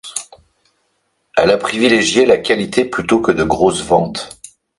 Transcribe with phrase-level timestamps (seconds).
[1.37, 4.41] Elle a privilégé la qualité plutôt que de grosses ventes.